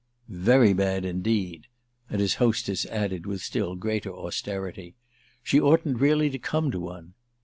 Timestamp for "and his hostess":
2.09-2.87